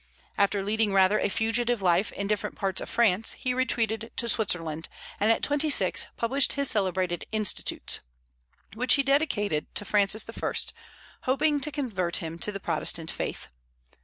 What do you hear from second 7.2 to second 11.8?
"Institutes," which he dedicated to Francis I., hoping to